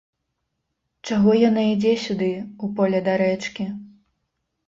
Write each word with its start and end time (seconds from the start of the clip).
Чаго 1.09 1.31
яна 1.49 1.65
ідзе 1.73 1.91
сюды, 2.05 2.29
у 2.67 2.69
поле 2.79 2.99
да 3.09 3.13
рэчкі? 3.23 3.65